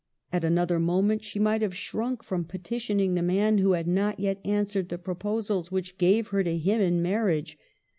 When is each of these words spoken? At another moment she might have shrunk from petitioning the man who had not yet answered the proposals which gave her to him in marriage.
At 0.33 0.43
another 0.43 0.79
moment 0.79 1.23
she 1.23 1.37
might 1.37 1.61
have 1.61 1.75
shrunk 1.77 2.23
from 2.23 2.43
petitioning 2.43 3.13
the 3.13 3.21
man 3.21 3.59
who 3.59 3.73
had 3.73 3.85
not 3.87 4.19
yet 4.19 4.41
answered 4.43 4.89
the 4.89 4.97
proposals 4.97 5.71
which 5.71 5.99
gave 5.99 6.29
her 6.29 6.43
to 6.43 6.57
him 6.57 6.81
in 6.81 7.03
marriage. 7.03 7.55